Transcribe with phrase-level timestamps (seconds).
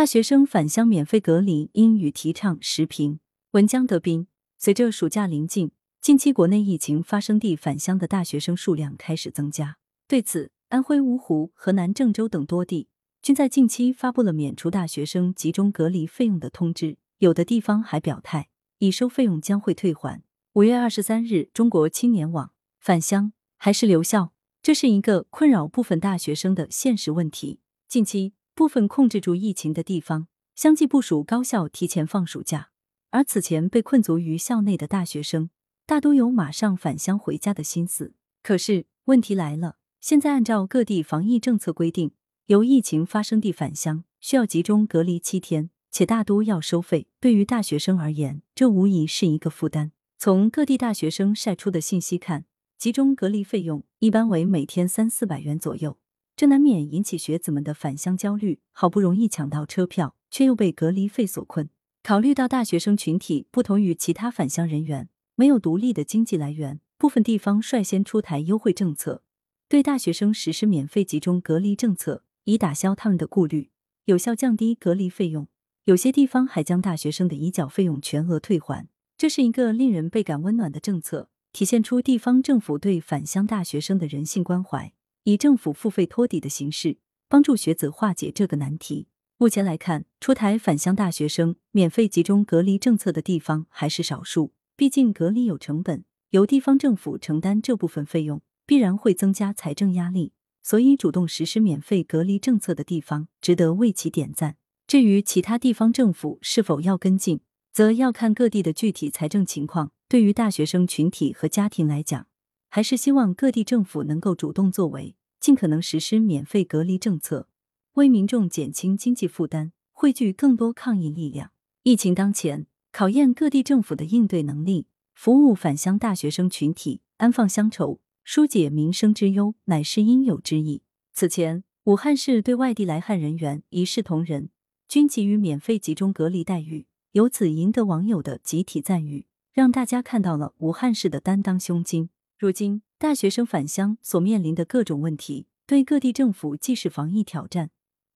[0.00, 3.20] 大学生返乡免费隔离，应予提倡实评。
[3.50, 9.76] 文江德斌，随着暑假临近，近期国内疫情发生地返乡的大学生数量开始增加。
[10.08, 12.88] 对此，安徽芜湖、河南郑州等多地
[13.20, 18.48] 均在近期发布了免除大学生集中隔离费用的通知，有的地方还表态，
[18.78, 20.22] 已收费用将会退还。
[20.54, 24.32] 五月二十三日，中国青年网，返乡还是留校？
[24.62, 27.60] 这是一个困扰部分大学生的现实问题。
[27.86, 32.70] 近期，部分控制住疫情的地方相继部署高校提前放暑假，
[33.10, 35.50] 而此前被困足于校内的大学生，
[35.86, 38.14] 大都有马上返乡回家的心思。
[38.42, 42.12] 可是问题来了，现在按照各地防疫政策规定，
[42.46, 47.08] 由疫情发生地返乡需要集中隔离七天，且大多要收费。
[47.18, 49.92] 对于大学生而言，这无疑是一个负担。
[50.18, 52.44] 从各地大学生晒出的信息看，
[52.76, 55.96] 集中隔离费用一般为每天三四百元左右。
[56.40, 61.68] 这难免引起学子们的返乡焦虑，好不容易抢到车票，却又被隔离费所困。
[62.02, 69.22] 考虑到大学生群体不同于其他返乡人员，没有独立的经济来源，部分地方率先出台优惠政策，
[69.68, 73.68] 对大学生实施免费集中隔离政策，以打消他们的顾虑，
[74.06, 75.46] 有效降低隔离费用。
[75.84, 84.94] 有些地方还将大学生的已缴费用全额退还，这是一个令人倍感温暖的政策，体现出地方政府对返乡大学生的人性关怀。
[85.24, 89.08] 以政府付费托底的形式，帮助学子化解这个难题。
[89.36, 94.52] 目前来看，出台返乡大学生免费集中隔离政策的地方还是少数。
[94.76, 100.32] 毕竟隔离有成本，由地方政府承担这部分费用，必然会增加财政压力。
[100.62, 104.56] 所以，主动实施免费隔离政策的地方，值得为其点赞。
[104.86, 107.40] 至于其他地方政府是否要跟进，
[107.72, 109.92] 则要看各地的具体财政情况。
[110.08, 112.26] 对于大学生群体和家庭来讲，
[112.72, 117.48] 还是希望各地政府能够主动作为，尽可能实施免费隔离政策，
[117.94, 121.50] 为民众减轻经济负担，汇聚更多抗疫力量。
[121.82, 130.82] 疫情当前，考验各地政府的应对能力，服务返乡大学生群体，安放乡愁，疏解民生之忧，乃是应有之义。
[131.12, 134.48] 此前，武汉市对外地来汉人员一视同仁，
[134.86, 142.08] 均给予免费集中隔离待遇，由此赢得网友的集体赞誉，让大家看到了武汉市的担当胸襟。
[142.40, 147.68] 如今，大学生返乡所面临的各种问题，对各地政府既是防疫挑战，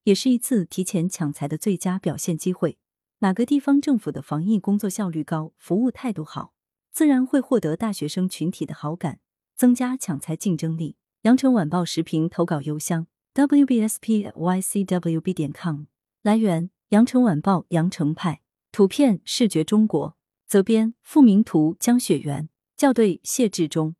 [0.05, 2.79] 也是一次提前抢财的最佳表现机会。
[3.19, 6.55] 哪个地方政府的防疫工作效率高、服务态度好，
[6.91, 9.21] 自然会获得大学生群体的好感，
[9.55, 10.97] 增加抢财竞争力。
[11.25, 15.83] 羊城晚报时评投稿邮箱：wbspycwb 点 com。
[16.23, 18.41] 来源：羊城晚报羊城派。
[18.73, 20.17] 图片：视觉中国。
[20.47, 21.77] 责编：付明图。
[21.79, 22.49] 江雪源。
[22.79, 23.95] 校对：谢志忠。